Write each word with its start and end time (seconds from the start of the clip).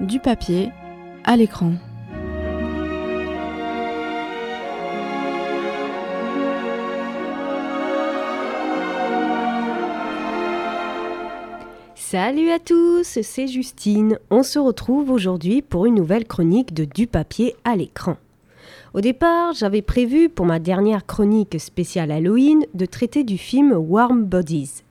du 0.00 0.20
papier 0.20 0.70
à 1.24 1.36
l'écran. 1.36 1.72
Salut 11.94 12.50
à 12.50 12.58
tous, 12.58 13.02
c'est 13.04 13.46
Justine. 13.46 14.18
On 14.30 14.42
se 14.42 14.58
retrouve 14.58 15.10
aujourd'hui 15.10 15.60
pour 15.60 15.84
une 15.84 15.96
nouvelle 15.96 16.26
chronique 16.26 16.72
de 16.72 16.84
Du 16.84 17.06
papier 17.06 17.54
à 17.64 17.76
l'écran. 17.76 18.16
Au 18.94 19.02
départ, 19.02 19.52
j'avais 19.52 19.82
prévu 19.82 20.30
pour 20.30 20.46
ma 20.46 20.58
dernière 20.58 21.04
chronique 21.04 21.60
spéciale 21.60 22.10
Halloween 22.10 22.64
de 22.72 22.86
traiter 22.86 23.22
du 23.22 23.36
film 23.36 23.72
Warm 23.72 24.24
Bodies. 24.24 24.82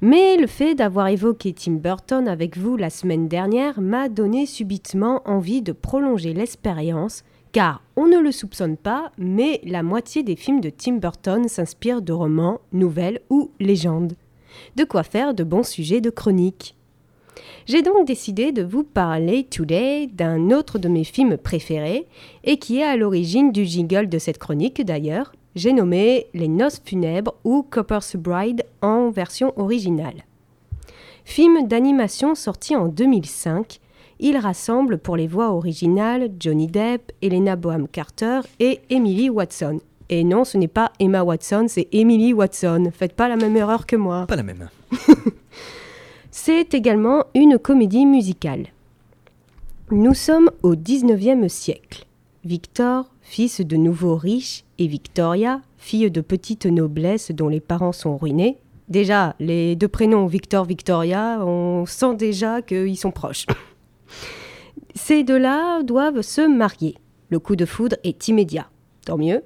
Mais 0.00 0.38
le 0.38 0.46
fait 0.46 0.74
d'avoir 0.74 1.08
évoqué 1.08 1.52
Tim 1.52 1.72
Burton 1.72 2.26
avec 2.26 2.56
vous 2.56 2.76
la 2.76 2.88
semaine 2.88 3.28
dernière 3.28 3.80
m'a 3.82 4.08
donné 4.08 4.46
subitement 4.46 5.20
envie 5.26 5.60
de 5.60 5.72
prolonger 5.72 6.32
l'expérience, 6.32 7.22
car 7.52 7.82
on 7.96 8.06
ne 8.06 8.18
le 8.18 8.32
soupçonne 8.32 8.78
pas, 8.78 9.12
mais 9.18 9.60
la 9.64 9.82
moitié 9.82 10.22
des 10.22 10.36
films 10.36 10.60
de 10.60 10.70
Tim 10.70 10.94
Burton 10.94 11.48
s'inspirent 11.48 12.02
de 12.02 12.12
romans, 12.14 12.60
nouvelles 12.72 13.20
ou 13.28 13.50
légendes. 13.60 14.14
De 14.76 14.84
quoi 14.84 15.02
faire 15.02 15.34
de 15.34 15.44
bons 15.44 15.68
sujets 15.68 16.00
de 16.00 16.10
chronique. 16.10 16.77
J'ai 17.66 17.82
donc 17.82 18.06
décidé 18.06 18.52
de 18.52 18.62
vous 18.62 18.82
parler 18.82 19.44
today 19.44 20.06
d'un 20.06 20.50
autre 20.50 20.78
de 20.78 20.88
mes 20.88 21.04
films 21.04 21.36
préférés 21.36 22.06
et 22.44 22.58
qui 22.58 22.78
est 22.78 22.84
à 22.84 22.96
l'origine 22.96 23.52
du 23.52 23.64
jingle 23.64 24.08
de 24.08 24.18
cette 24.18 24.38
chronique 24.38 24.84
d'ailleurs, 24.84 25.32
j'ai 25.54 25.72
nommé 25.72 26.26
Les 26.34 26.48
Noces 26.48 26.80
funèbres 26.84 27.34
ou 27.44 27.66
Copper's 27.68 28.16
Bride 28.16 28.64
en 28.80 29.10
version 29.10 29.52
originale. 29.56 30.24
Film 31.24 31.66
d'animation 31.66 32.34
sorti 32.34 32.74
en 32.74 32.88
2005, 32.88 33.80
il 34.20 34.36
rassemble 34.36 34.98
pour 34.98 35.16
les 35.16 35.26
voix 35.26 35.50
originales 35.50 36.30
Johnny 36.40 36.66
Depp, 36.66 37.12
Elena 37.22 37.54
Boham 37.54 37.86
Carter 37.86 38.40
et 38.60 38.80
Emily 38.88 39.28
Watson. 39.28 39.80
Et 40.08 40.24
non, 40.24 40.44
ce 40.44 40.56
n'est 40.56 40.68
pas 40.68 40.92
Emma 40.98 41.22
Watson, 41.22 41.66
c'est 41.68 41.88
Emily 41.92 42.32
Watson. 42.32 42.90
Faites 42.92 43.12
pas 43.12 43.28
la 43.28 43.36
même 43.36 43.56
erreur 43.56 43.86
que 43.86 43.96
moi. 43.96 44.24
Pas 44.26 44.36
la 44.36 44.42
même. 44.42 44.70
c'est 46.40 46.72
également 46.72 47.24
une 47.34 47.58
comédie 47.58 48.06
musicale. 48.06 48.68
Nous 49.90 50.14
sommes 50.14 50.50
au 50.62 50.76
19e 50.76 51.48
siècle. 51.48 52.06
Victor, 52.44 53.10
fils 53.22 53.60
de 53.60 53.76
nouveaux 53.76 54.14
riches, 54.14 54.62
et 54.78 54.86
Victoria, 54.86 55.60
fille 55.78 56.08
de 56.12 56.20
petite 56.20 56.66
noblesse 56.66 57.32
dont 57.32 57.48
les 57.48 57.58
parents 57.58 57.92
sont 57.92 58.16
ruinés. 58.16 58.58
Déjà, 58.88 59.34
les 59.40 59.74
deux 59.74 59.88
prénoms 59.88 60.26
Victor, 60.26 60.64
Victoria, 60.64 61.44
on 61.44 61.86
sent 61.86 62.14
déjà 62.14 62.62
qu'ils 62.62 62.96
sont 62.96 63.10
proches. 63.10 63.46
Ces 64.94 65.24
deux-là 65.24 65.82
doivent 65.82 66.22
se 66.22 66.46
marier. 66.46 66.94
Le 67.30 67.40
coup 67.40 67.56
de 67.56 67.66
foudre 67.66 67.96
est 68.04 68.28
immédiat. 68.28 68.70
Tant 69.04 69.18
mieux. 69.18 69.42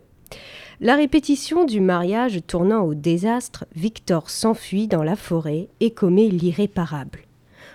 La 0.84 0.96
répétition 0.96 1.64
du 1.64 1.80
mariage 1.80 2.40
tournant 2.44 2.82
au 2.82 2.94
désastre, 2.94 3.66
Victor 3.76 4.28
s'enfuit 4.28 4.88
dans 4.88 5.04
la 5.04 5.14
forêt 5.14 5.68
et 5.78 5.92
commet 5.92 6.26
l'irréparable. 6.26 7.20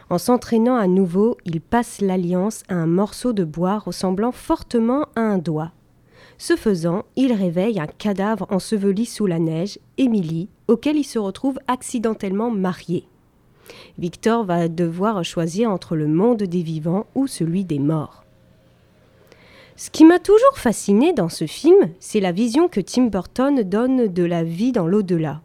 En 0.10 0.18
s'entraînant 0.18 0.76
à 0.76 0.88
nouveau, 0.88 1.38
il 1.46 1.62
passe 1.62 2.02
l'alliance 2.02 2.64
à 2.68 2.76
un 2.76 2.86
morceau 2.86 3.32
de 3.32 3.46
bois 3.46 3.80
ressemblant 3.80 4.34
fortement 4.34 5.06
à 5.16 5.22
un 5.22 5.38
doigt. 5.38 5.72
Ce 6.38 6.58
faisant, 6.58 7.06
il 7.16 7.32
réveille 7.32 7.80
un 7.80 7.88
cadavre 7.88 8.46
enseveli 8.50 9.06
sous 9.06 9.26
la 9.26 9.40
neige, 9.40 9.80
Émilie, 9.98 10.50
auquel 10.68 10.98
il 10.98 11.06
se 11.06 11.18
retrouve 11.18 11.60
accidentellement 11.70 12.52
marié. 12.52 13.08
Victor 13.98 14.44
va 14.44 14.68
devoir 14.68 15.24
choisir 15.24 15.72
entre 15.72 15.96
le 15.96 16.08
monde 16.08 16.44
des 16.44 16.62
vivants 16.62 17.06
ou 17.16 17.26
celui 17.26 17.64
des 17.64 17.80
morts. 17.80 18.26
Ce 19.80 19.92
qui 19.92 20.06
m'a 20.06 20.18
toujours 20.18 20.58
fasciné 20.58 21.14
dans 21.14 21.30
ce 21.30 21.46
film, 21.46 21.92
c'est 22.00 22.20
la 22.20 22.32
vision 22.32 22.68
que 22.68 22.82
Tim 22.82 23.06
Burton 23.06 23.62
donne 23.62 24.08
de 24.08 24.24
la 24.24 24.44
vie 24.44 24.72
dans 24.72 24.88
l'au-delà. 24.88 25.44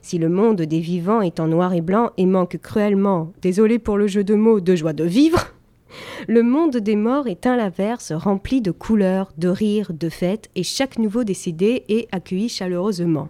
Si 0.00 0.16
le 0.16 0.30
monde 0.30 0.62
des 0.62 0.80
vivants 0.80 1.20
est 1.20 1.40
en 1.40 1.46
noir 1.46 1.74
et 1.74 1.82
blanc 1.82 2.10
et 2.16 2.24
manque 2.24 2.56
cruellement, 2.56 3.34
désolé 3.42 3.78
pour 3.78 3.98
le 3.98 4.06
jeu 4.06 4.24
de 4.24 4.34
mots, 4.34 4.60
de 4.60 4.74
joie 4.74 4.94
de 4.94 5.04
vivre, 5.04 5.52
le 6.26 6.42
monde 6.42 6.78
des 6.78 6.96
morts 6.96 7.26
est 7.26 7.46
un 7.46 7.56
l'inverse, 7.56 8.12
rempli 8.12 8.62
de 8.62 8.70
couleurs, 8.70 9.30
de 9.36 9.48
rires, 9.48 9.92
de 9.92 10.08
fêtes, 10.08 10.48
et 10.54 10.62
chaque 10.62 10.98
nouveau 10.98 11.22
décédé 11.22 11.84
est 11.90 12.08
accueilli 12.12 12.48
chaleureusement. 12.48 13.28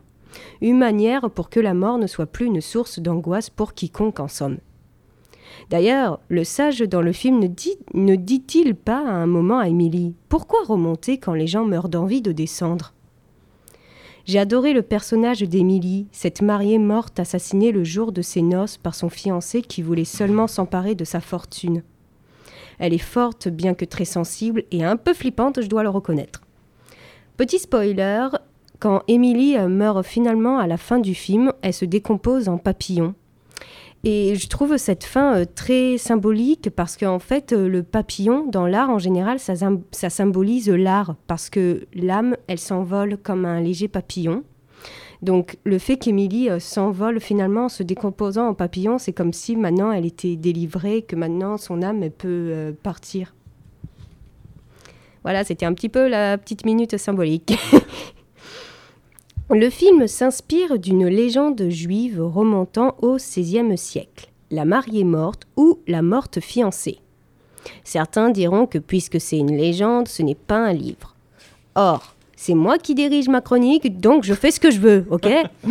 Une 0.61 0.79
manière 0.79 1.29
pour 1.29 1.51
que 1.51 1.59
la 1.59 1.75
mort 1.75 1.99
ne 1.99 2.07
soit 2.07 2.27
plus 2.27 2.47
une 2.47 2.61
source 2.61 3.01
d'angoisse 3.01 3.51
pour 3.51 3.75
quiconque 3.75 4.21
en 4.21 4.29
somme. 4.29 4.59
D'ailleurs, 5.71 6.21
le 6.29 6.45
sage 6.45 6.81
dans 6.81 7.03
le 7.03 7.13
film 7.13 7.39
ne, 7.39 7.47
dit, 7.47 7.77
ne 7.95 8.15
dit-il 8.15 8.75
pas 8.75 8.99
à 8.99 9.13
un 9.13 9.27
moment 9.27 9.59
à 9.59 9.69
Émilie 9.69 10.15
Pourquoi 10.29 10.63
remonter 10.65 11.19
quand 11.19 11.35
les 11.35 11.47
gens 11.47 11.65
meurent 11.65 11.89
d'envie 11.89 12.23
de 12.23 12.33
descendre? 12.33 12.93
J'ai 14.27 14.41
adoré 14.41 14.73
le 14.73 14.83
personnage 14.83 15.43
d'Émilie, 15.43 16.09
cette 16.11 16.43
mariée 16.43 16.79
morte 16.79 17.21
assassinée 17.21 17.71
le 17.71 17.85
jour 17.85 18.11
de 18.11 18.23
ses 18.23 18.43
noces 18.43 18.77
par 18.77 18.95
son 18.95 19.09
fiancé 19.09 19.63
qui 19.63 19.83
voulait 19.83 20.05
seulement 20.05 20.49
s'emparer 20.49 20.97
de 20.97 21.05
sa 21.05 21.21
fortune. 21.21 21.83
Elle 22.79 22.93
est 22.93 22.99
forte, 22.99 23.49
bien 23.49 23.75
que 23.75 23.85
très 23.85 24.05
sensible, 24.05 24.65
et 24.73 24.85
un 24.85 24.97
peu 24.97 25.15
flippante, 25.15 25.63
je 25.63 25.69
dois 25.69 25.85
le 25.85 25.89
reconnaître. 25.89 26.43
Petit 27.37 27.59
spoiler, 27.59 28.29
quand 28.79 29.03
Emily 29.09 29.57
euh, 29.57 29.69
meurt 29.69 30.05
finalement 30.05 30.59
à 30.59 30.67
la 30.67 30.77
fin 30.77 30.99
du 30.99 31.15
film, 31.15 31.53
elle 31.63 31.73
se 31.73 31.85
décompose 31.85 32.49
en 32.49 32.59
papillon. 32.59 33.15
Et 34.09 34.37
je 34.37 34.47
trouve 34.47 34.77
cette 34.77 35.03
fin 35.03 35.35
euh, 35.35 35.45
très 35.53 35.99
symbolique 35.99 36.71
parce 36.71 36.97
qu'en 36.97 37.19
fait, 37.19 37.53
euh, 37.53 37.69
le 37.69 37.83
papillon, 37.83 38.47
dans 38.47 38.65
l'art 38.65 38.89
en 38.89 39.01
général, 39.01 39.41
ça, 39.41 39.57
symbolise 40.11 40.71
l'art 40.71 41.17
parce 41.27 41.51
que 41.51 41.89
l'âme, 41.93 42.37
elle 42.47 42.61
s'envole 42.61 43.17
comme 43.17 43.45
un 43.45 43.61
léger 43.61 43.89
papillon. 43.89 44.45
Donc 45.23 45.57
le 45.65 45.79
fait 45.79 45.97
qu'Émilie 45.97 46.49
euh, 46.49 46.61
s'envole 46.61 47.19
finalement 47.19 47.65
en 47.65 47.69
se 47.69 47.83
décomposant 47.83 48.47
en 48.47 48.55
papillon, 48.55 48.99
c'est 48.99 49.13
comme 49.13 49.33
si 49.33 49.57
maintenant 49.57 49.91
elle 49.91 50.07
était 50.07 50.37
délivrée, 50.37 51.03
que 51.03 51.17
maintenant 51.17 51.57
son 51.57 51.83
âme 51.83 52.09
peut 52.09 52.77
partir. 52.85 53.35
Voilà, 55.25 55.43
c'était 55.43 55.67
un 55.67 55.75
petit 55.75 55.89
peu 55.89 56.07
la 56.07 56.39
petite 56.39 56.65
minute 56.65 56.97
symbolique. 56.97 57.59
le 59.51 59.71
film 59.71 60.09
s'inspire 60.09 60.79
d'une 60.79 61.07
légende 61.07 61.69
juive 61.69 62.21
remontant 62.21 62.97
au 63.01 63.17
XVIe 63.17 63.79
siècle, 63.79 64.29
la 64.51 64.65
mariée 64.65 65.05
morte 65.05 65.47
ou 65.57 65.79
la 65.87 66.03
morte 66.03 66.41
fiancée. 66.41 66.99
Certains 67.85 68.31
diront 68.31 68.67
que 68.67 68.79
puisque 68.79 69.21
c'est 69.21 69.39
une 69.39 69.57
légende, 69.57 70.09
ce 70.09 70.23
n'est 70.23 70.35
pas 70.35 70.59
un 70.59 70.73
livre. 70.73 71.15
Or, 71.77 72.17
c'est 72.35 72.55
moi 72.55 72.79
qui 72.79 72.95
dirige 72.95 73.29
ma 73.29 73.41
chronique, 73.41 74.01
donc 74.01 74.25
je 74.25 74.35
fais 74.35 74.51
ce 74.51 74.61
que 74.61 74.71
je 74.71 74.81
veux, 74.81 75.07
ok? 75.11 75.29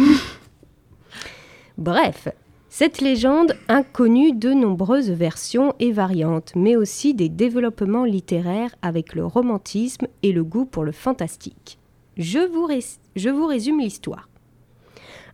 Bref, 1.77 2.29
cette 2.69 3.01
légende 3.01 3.57
a 3.67 3.83
connu 3.83 4.31
de 4.31 4.53
nombreuses 4.53 5.11
versions 5.11 5.73
et 5.79 5.91
variantes, 5.91 6.53
mais 6.55 6.77
aussi 6.77 7.13
des 7.13 7.29
développements 7.29 8.05
littéraires 8.05 8.73
avec 8.81 9.15
le 9.15 9.25
romantisme 9.25 10.07
et 10.23 10.31
le 10.31 10.45
goût 10.45 10.65
pour 10.65 10.85
le 10.85 10.93
fantastique. 10.93 11.77
Je 12.17 12.39
vous, 13.29 13.45
résume 13.45 13.79
l'histoire. 13.79 14.29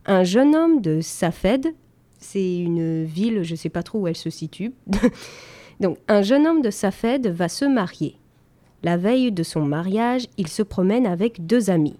Un 0.04 0.24
jeune 0.24 0.56
homme 0.56 0.80
de 0.80 1.00
Safed, 1.00 1.74
c'est 2.18 2.58
une 2.58 3.04
ville, 3.04 3.44
je 3.44 3.52
ne 3.52 3.56
sais 3.56 3.68
pas 3.68 3.82
trop 3.82 4.00
où 4.00 4.08
elle 4.08 4.16
se 4.16 4.30
situe. 4.30 4.72
Donc, 5.80 5.98
un 6.08 6.22
jeune 6.22 6.46
homme 6.46 6.62
de 6.62 6.70
Safed 6.70 7.26
va 7.28 7.48
se 7.48 7.64
marier. 7.64 8.16
La 8.82 8.96
veille 8.96 9.30
de 9.30 9.44
son 9.44 9.64
mariage, 9.64 10.26
il 10.38 10.48
se 10.48 10.62
promène 10.62 11.06
avec 11.06 11.46
deux 11.46 11.70
amis. 11.70 11.96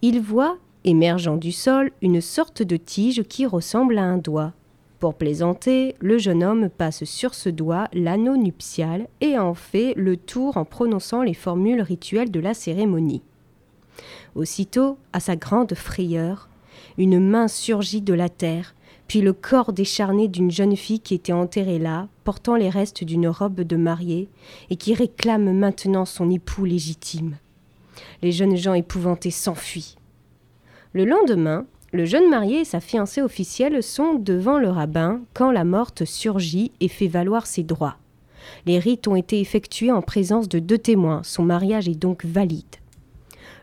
Il 0.00 0.20
voit, 0.20 0.56
émergeant 0.84 1.36
du 1.36 1.52
sol, 1.52 1.90
une 2.00 2.22
sorte 2.22 2.62
de 2.62 2.76
tige 2.76 3.22
qui 3.24 3.44
ressemble 3.44 3.98
à 3.98 4.04
un 4.04 4.16
doigt. 4.16 4.54
Pour 4.98 5.14
plaisanter, 5.14 5.94
le 6.00 6.16
jeune 6.16 6.42
homme 6.42 6.70
passe 6.70 7.04
sur 7.04 7.34
ce 7.34 7.50
doigt 7.50 7.88
l'anneau 7.92 8.38
nuptial 8.38 9.08
et 9.20 9.38
en 9.38 9.52
fait 9.52 9.92
le 9.94 10.16
tour 10.16 10.56
en 10.56 10.64
prononçant 10.64 11.22
les 11.22 11.34
formules 11.34 11.82
rituelles 11.82 12.30
de 12.30 12.40
la 12.40 12.54
cérémonie. 12.54 13.22
Aussitôt, 14.34 14.98
à 15.12 15.20
sa 15.20 15.36
grande 15.36 15.74
frayeur, 15.74 16.48
une 16.98 17.20
main 17.20 17.48
surgit 17.48 18.02
de 18.02 18.14
la 18.14 18.28
terre, 18.28 18.74
puis 19.08 19.20
le 19.20 19.32
corps 19.32 19.72
décharné 19.72 20.28
d'une 20.28 20.50
jeune 20.50 20.76
fille 20.76 21.00
qui 21.00 21.14
était 21.14 21.32
enterrée 21.32 21.78
là, 21.78 22.08
portant 22.24 22.56
les 22.56 22.70
restes 22.70 23.04
d'une 23.04 23.28
robe 23.28 23.60
de 23.60 23.76
mariée, 23.76 24.28
et 24.70 24.76
qui 24.76 24.94
réclame 24.94 25.52
maintenant 25.52 26.04
son 26.04 26.30
époux 26.30 26.64
légitime. 26.64 27.36
Les 28.22 28.32
jeunes 28.32 28.56
gens 28.56 28.74
épouvantés 28.74 29.30
s'enfuient. 29.30 29.96
Le 30.92 31.04
lendemain, 31.04 31.66
le 31.92 32.04
jeune 32.04 32.28
marié 32.28 32.60
et 32.60 32.64
sa 32.64 32.80
fiancée 32.80 33.22
officielle 33.22 33.82
sont 33.82 34.14
devant 34.14 34.58
le 34.58 34.68
rabbin 34.68 35.20
quand 35.34 35.50
la 35.50 35.64
morte 35.64 36.04
surgit 36.04 36.72
et 36.80 36.88
fait 36.88 37.06
valoir 37.06 37.46
ses 37.46 37.62
droits. 37.62 37.96
Les 38.64 38.78
rites 38.78 39.08
ont 39.08 39.16
été 39.16 39.40
effectués 39.40 39.92
en 39.92 40.02
présence 40.02 40.48
de 40.48 40.58
deux 40.58 40.78
témoins, 40.78 41.22
son 41.24 41.42
mariage 41.42 41.88
est 41.88 41.94
donc 41.94 42.24
valide. 42.24 42.64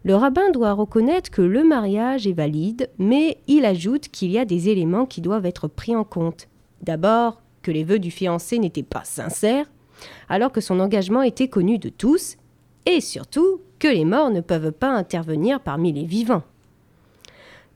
Le 0.05 0.15
rabbin 0.15 0.51
doit 0.51 0.73
reconnaître 0.73 1.31
que 1.31 1.41
le 1.41 1.63
mariage 1.63 2.27
est 2.27 2.33
valide, 2.33 2.89
mais 2.97 3.38
il 3.47 3.63
ajoute 3.63 4.09
qu'il 4.09 4.31
y 4.31 4.38
a 4.38 4.44
des 4.44 4.67
éléments 4.67 5.05
qui 5.05 5.21
doivent 5.21 5.45
être 5.45 5.69
pris 5.69 5.95
en 5.95 6.03
compte. 6.03 6.50
D'abord, 6.81 7.41
que 7.61 7.71
les 7.71 7.85
vœux 7.85 8.00
du 8.00 8.11
fiancé 8.11 8.59
n'étaient 8.59 8.83
pas 8.83 9.05
sincères, 9.05 9.71
alors 10.27 10.51
que 10.51 10.59
son 10.59 10.81
engagement 10.81 11.21
était 11.21 11.47
connu 11.47 11.77
de 11.77 11.88
tous, 11.88 12.35
et 12.85 13.00
surtout 13.00 13.61
que 13.79 13.88
les 13.88 14.03
morts 14.03 14.29
ne 14.29 14.41
peuvent 14.41 14.73
pas 14.73 14.91
intervenir 14.91 15.61
parmi 15.61 15.94
les 15.94 16.03
vivants. 16.03 16.44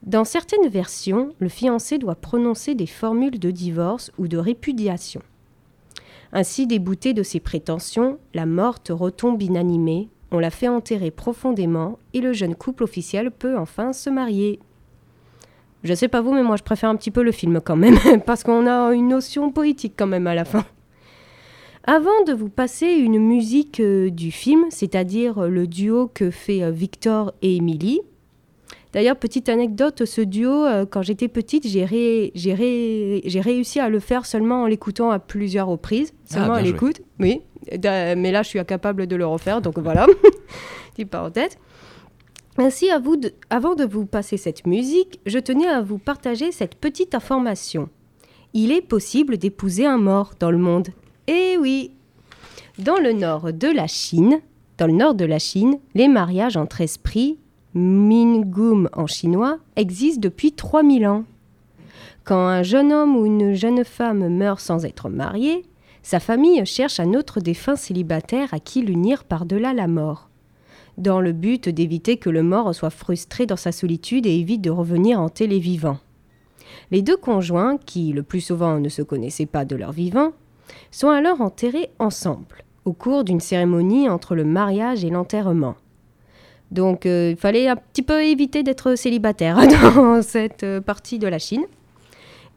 Dans 0.03 0.25
certaines 0.25 0.68
versions, 0.68 1.33
le 1.39 1.50
fiancé 1.50 1.97
doit 1.97 2.15
prononcer 2.15 2.75
des 2.75 2.88
formules 2.88 3.39
de 3.39 3.51
divorce 3.51 4.12
ou 4.18 4.27
de 4.27 4.38
répudiation. 4.38 5.21
Ainsi 6.33 6.68
débouté 6.68 7.13
de 7.13 7.24
ses 7.24 7.39
prétentions, 7.39 8.19
la 8.33 8.45
morte 8.45 8.91
retombe 8.94 9.41
inanimée, 9.41 10.09
on 10.31 10.39
la 10.39 10.50
fait 10.50 10.68
enterrer 10.68 11.12
profondément 11.12 12.00
et 12.13 12.21
le 12.21 12.33
jeune 12.33 12.56
couple 12.56 12.83
officiel 12.83 13.31
peut 13.31 13.57
enfin 13.57 13.94
se 13.94 14.09
marier. 14.09 14.59
Je 15.83 15.94
sais 15.94 16.07
pas 16.07 16.21
vous, 16.21 16.33
mais 16.33 16.44
moi 16.44 16.56
je 16.57 16.63
préfère 16.63 16.89
un 16.89 16.95
petit 16.95 17.12
peu 17.12 17.24
le 17.24 17.31
film 17.31 17.62
quand 17.62 17.75
même, 17.75 17.97
parce 18.25 18.44
qu'on 18.44 18.68
a 18.68 18.94
une 18.94 19.07
notion 19.07 19.51
poétique 19.51 19.94
quand 19.97 20.07
même 20.07 20.27
à 20.27 20.35
la 20.35 20.45
fin. 20.45 20.65
Avant 21.85 22.24
de 22.25 22.33
vous 22.33 22.50
passer 22.50 22.88
une 22.88 23.19
musique 23.19 23.79
euh, 23.79 24.09
du 24.09 24.31
film, 24.31 24.65
c'est-à-dire 24.69 25.47
le 25.47 25.68
duo 25.68 26.12
que 26.13 26.31
fait 26.31 26.62
euh, 26.62 26.71
Victor 26.71 27.33
et 27.41 27.56
Emily, 27.56 28.01
D'ailleurs, 28.98 29.18
petite 29.18 29.48
anecdote, 29.48 30.06
ce 30.06 30.22
duo, 30.22 30.66
euh, 30.66 30.88
quand 30.90 31.04
j'étais 31.04 31.28
petite, 31.28 31.68
j'ai 31.68 31.86
réussi 31.86 33.80
à 33.80 33.90
le 33.90 34.00
faire 34.00 34.26
seulement 34.26 34.64
en 34.64 34.66
l'écoutant 34.66 35.12
à 35.12 35.20
plusieurs 35.20 35.68
reprises. 35.68 36.14
Ah, 36.32 36.34
seulement 36.34 36.54
à 36.56 36.64
l'écoute, 36.64 37.02
oui. 37.20 37.44
Mais 37.72 38.32
là, 38.32 38.42
je 38.42 38.48
suis 38.48 38.58
incapable 38.58 39.06
de 39.06 39.16
le 39.16 39.28
refaire, 39.28 39.62
donc 39.62 39.78
voilà. 39.78 40.08
Petite 40.96 41.12
parenthèse. 41.12 41.60
Ainsi, 42.58 42.90
à 42.90 42.98
vous 42.98 43.22
avant 43.52 43.76
de 43.76 43.86
vous 43.86 44.08
passer 44.08 44.36
cette 44.36 44.66
musique, 44.66 45.20
je 45.28 45.38
tenais 45.38 45.68
à 45.68 45.84
vous 45.84 46.00
partager 46.00 46.52
cette 46.52 46.74
petite 46.74 47.14
information. 47.14 47.90
Il 48.56 48.72
est 48.72 48.82
possible 48.82 49.38
d'épouser 49.38 49.86
un 49.86 50.00
mort 50.00 50.34
dans 50.40 50.50
le 50.50 50.58
monde. 50.58 50.88
Eh 51.28 51.56
oui 51.60 51.92
Dans 52.80 52.98
le 52.98 53.14
nord 53.14 53.54
de 53.54 53.68
la 53.68 53.86
Chine, 53.86 54.40
dans 54.80 54.88
le 54.88 54.94
nord 54.94 55.14
de 55.14 55.26
la 55.26 55.38
Chine, 55.38 55.78
les 55.94 56.08
mariages 56.08 56.58
entre 56.58 56.82
esprits 56.82 57.38
Mingum 57.77 58.89
en 58.94 59.06
chinois, 59.06 59.59
existe 59.75 60.19
depuis 60.19 60.51
3000 60.51 61.07
ans. 61.07 61.24
Quand 62.24 62.47
un 62.47 62.63
jeune 62.63 62.91
homme 62.91 63.15
ou 63.15 63.25
une 63.25 63.53
jeune 63.53 63.83
femme 63.83 64.27
meurt 64.29 64.59
sans 64.59 64.83
être 64.83 65.09
marié, 65.09 65.63
sa 66.01 66.19
famille 66.19 66.65
cherche 66.65 67.00
un 67.00 67.13
autre 67.13 67.39
défunt 67.39 67.75
célibataire 67.75 68.53
à 68.53 68.59
qui 68.59 68.81
l'unir 68.81 69.25
par-delà 69.25 69.74
la 69.74 69.88
mort, 69.88 70.29
dans 70.97 71.21
le 71.21 71.33
but 71.33 71.69
d'éviter 71.69 72.18
que 72.18 72.31
le 72.31 72.41
mort 72.41 72.74
soit 72.74 72.89
frustré 72.89 73.45
dans 73.45 73.56
sa 73.56 73.71
solitude 73.71 74.25
et 74.25 74.39
évite 74.39 74.62
de 74.62 74.71
revenir 74.71 75.21
hanter 75.21 75.45
les 75.45 75.59
vivants. 75.59 76.00
Les 76.89 77.03
deux 77.03 77.18
conjoints, 77.18 77.77
qui 77.77 78.12
le 78.12 78.24
plus 78.24 78.41
souvent 78.41 78.79
ne 78.79 78.89
se 78.89 79.03
connaissaient 79.03 79.45
pas 79.45 79.65
de 79.65 79.75
leur 79.75 79.91
vivant, 79.91 80.31
sont 80.89 81.09
alors 81.09 81.41
enterrés 81.41 81.91
ensemble, 82.00 82.63
au 82.85 82.94
cours 82.94 83.24
d'une 83.24 83.39
cérémonie 83.39 84.09
entre 84.09 84.33
le 84.33 84.45
mariage 84.45 85.06
et 85.06 85.09
l'enterrement. 85.12 85.75
Donc 86.72 87.06
euh, 87.06 87.31
il 87.31 87.38
fallait 87.38 87.68
un 87.68 87.75
petit 87.75 88.02
peu 88.02 88.24
éviter 88.24 88.64
d'être 88.64 88.96
célibataire 88.96 89.58
dans 89.96 90.22
cette 90.22 90.64
euh, 90.64 90.81
partie 90.81 91.19
de 91.19 91.28
la 91.28 91.40
Chine. 91.40 91.66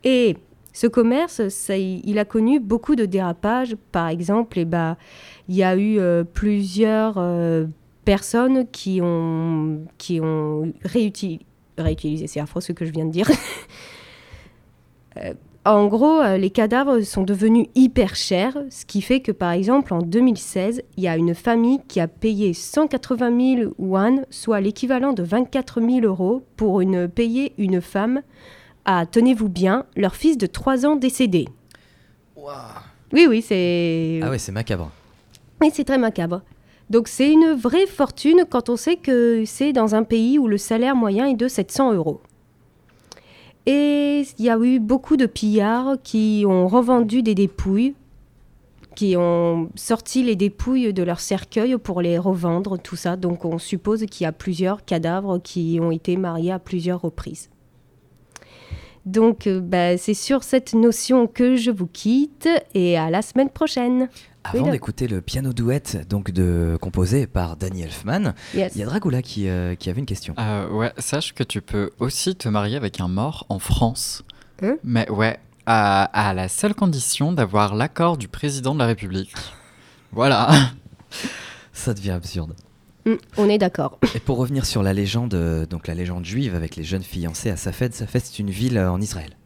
Et 0.04 0.36
ce 0.72 0.86
commerce, 0.86 1.40
il 1.68 2.18
a 2.18 2.24
connu 2.24 2.60
beaucoup 2.60 2.96
de 2.96 3.04
dérapages. 3.04 3.76
Par 3.92 4.08
exemple, 4.08 4.58
eh 4.58 4.64
ben, 4.64 4.96
il 5.48 5.56
y 5.56 5.62
a 5.62 5.76
eu 5.76 5.98
euh, 5.98 6.24
plusieurs 6.24 7.22
personnes 8.04 8.66
qui 8.70 9.00
ont, 9.02 9.82
ont 10.22 10.72
réutilisé, 10.84 12.26
c'est 12.26 12.40
affreux 12.40 12.60
ce 12.60 12.72
que 12.72 12.84
je 12.84 12.92
viens 12.92 13.04
de 13.04 13.10
dire, 13.10 13.28
En 15.70 15.86
gros, 15.86 16.20
euh, 16.20 16.36
les 16.36 16.50
cadavres 16.50 17.00
sont 17.02 17.22
devenus 17.22 17.68
hyper 17.76 18.16
chers, 18.16 18.58
ce 18.70 18.84
qui 18.84 19.00
fait 19.02 19.20
que 19.20 19.30
par 19.30 19.52
exemple 19.52 19.94
en 19.94 20.02
2016, 20.02 20.82
il 20.96 21.04
y 21.04 21.06
a 21.06 21.16
une 21.16 21.32
famille 21.32 21.78
qui 21.86 22.00
a 22.00 22.08
payé 22.08 22.54
180 22.54 23.56
000 23.56 23.74
yuan, 23.78 24.26
soit 24.30 24.60
l'équivalent 24.60 25.12
de 25.12 25.22
24 25.22 25.80
000 25.80 26.00
euros, 26.00 26.42
pour 26.56 26.80
une, 26.80 27.06
payer 27.06 27.52
une 27.56 27.80
femme 27.80 28.22
à, 28.84 29.06
tenez-vous 29.06 29.48
bien, 29.48 29.86
leur 29.94 30.16
fils 30.16 30.36
de 30.36 30.46
3 30.46 30.86
ans 30.86 30.96
décédé. 30.96 31.46
Oui, 33.12 33.26
oui, 33.28 33.40
c'est... 33.40 34.18
Ah 34.24 34.30
ouais, 34.30 34.38
c'est 34.38 34.50
macabre. 34.50 34.90
Oui, 35.60 35.70
c'est 35.72 35.84
très 35.84 35.98
macabre. 35.98 36.42
Donc 36.88 37.06
c'est 37.06 37.30
une 37.30 37.52
vraie 37.52 37.86
fortune 37.86 38.44
quand 38.50 38.70
on 38.70 38.76
sait 38.76 38.96
que 38.96 39.44
c'est 39.46 39.72
dans 39.72 39.94
un 39.94 40.02
pays 40.02 40.36
où 40.36 40.48
le 40.48 40.58
salaire 40.58 40.96
moyen 40.96 41.28
est 41.28 41.34
de 41.34 41.46
700 41.46 41.92
euros. 41.92 42.20
Et 43.72 44.26
il 44.40 44.44
y 44.44 44.50
a 44.50 44.58
eu 44.58 44.80
beaucoup 44.80 45.16
de 45.16 45.26
pillards 45.26 45.98
qui 46.02 46.42
ont 46.44 46.66
revendu 46.66 47.22
des 47.22 47.36
dépouilles, 47.36 47.94
qui 48.96 49.16
ont 49.16 49.70
sorti 49.76 50.24
les 50.24 50.34
dépouilles 50.34 50.92
de 50.92 51.04
leur 51.04 51.20
cercueil 51.20 51.78
pour 51.78 52.02
les 52.02 52.18
revendre, 52.18 52.80
tout 52.80 52.96
ça. 52.96 53.14
Donc 53.14 53.44
on 53.44 53.58
suppose 53.58 54.04
qu'il 54.06 54.24
y 54.24 54.26
a 54.26 54.32
plusieurs 54.32 54.84
cadavres 54.84 55.38
qui 55.38 55.78
ont 55.80 55.92
été 55.92 56.16
mariés 56.16 56.50
à 56.50 56.58
plusieurs 56.58 57.00
reprises. 57.00 57.48
Donc 59.06 59.46
euh, 59.46 59.60
bah, 59.60 59.96
c'est 59.96 60.14
sur 60.14 60.42
cette 60.42 60.74
notion 60.74 61.26
que 61.26 61.56
je 61.56 61.70
vous 61.70 61.86
quitte 61.86 62.48
et 62.74 62.98
à 62.98 63.10
la 63.10 63.22
semaine 63.22 63.48
prochaine. 63.48 64.08
Avant 64.44 64.70
d'écouter 64.70 65.06
le 65.06 65.20
piano 65.20 65.52
duet 65.52 65.82
donc 66.08 66.30
de 66.30 66.78
composé 66.80 67.26
par 67.26 67.56
Danny 67.56 67.82
Elfman, 67.82 68.32
il 68.54 68.60
y 68.60 68.82
a 68.82 68.86
Dragula 68.86 69.20
qui, 69.20 69.48
euh, 69.48 69.74
qui, 69.74 69.90
avait 69.90 70.00
une 70.00 70.06
question. 70.06 70.34
Euh, 70.38 70.68
ouais, 70.70 70.92
sache 70.96 71.34
que 71.34 71.42
tu 71.42 71.60
peux 71.60 71.90
aussi 71.98 72.34
te 72.36 72.48
marier 72.48 72.76
avec 72.76 73.00
un 73.00 73.08
mort 73.08 73.44
en 73.50 73.58
France. 73.58 74.24
Hein? 74.62 74.76
Mais 74.82 75.10
ouais, 75.10 75.38
à, 75.66 76.04
à, 76.04 76.32
la 76.32 76.48
seule 76.48 76.74
condition 76.74 77.32
d'avoir 77.32 77.74
l'accord 77.74 78.16
du 78.16 78.28
président 78.28 78.72
de 78.72 78.78
la 78.78 78.86
République. 78.86 79.34
voilà. 80.12 80.50
Ça 81.72 81.92
devient 81.92 82.12
absurde. 82.12 82.54
Mm, 83.06 83.14
on 83.38 83.48
est 83.48 83.58
d'accord. 83.58 83.98
Et 84.14 84.20
pour 84.20 84.38
revenir 84.38 84.66
sur 84.66 84.82
la 84.82 84.92
légende, 84.92 85.34
euh, 85.34 85.66
donc 85.66 85.86
la 85.86 85.94
légende 85.94 86.24
juive 86.24 86.54
avec 86.54 86.76
les 86.76 86.84
jeunes 86.84 87.02
fiancés 87.02 87.50
à 87.50 87.56
Safed, 87.56 87.94
Safed 87.94 88.22
c'est 88.22 88.38
une 88.38 88.50
ville 88.50 88.78
en 88.78 89.00
Israël. 89.00 89.36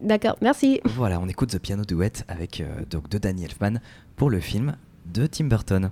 D'accord, 0.00 0.36
merci. 0.40 0.80
Voilà, 0.84 1.20
on 1.20 1.28
écoute 1.28 1.50
The 1.50 1.58
Piano 1.58 1.84
Duet 1.84 2.12
avec 2.28 2.62
donc 2.88 3.08
de 3.10 3.18
Danny 3.18 3.44
Elfman 3.44 3.80
pour 4.16 4.30
le 4.30 4.40
film 4.40 4.76
de 5.04 5.26
Tim 5.26 5.44
Burton. 5.44 5.90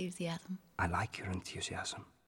Enthusiasm. 0.00 0.58
I 0.78 0.86
like 0.86 1.18
your 1.18 1.28
enthusiasm. 1.30 2.06